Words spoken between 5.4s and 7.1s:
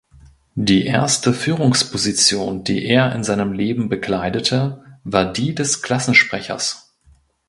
des Klassensprechers.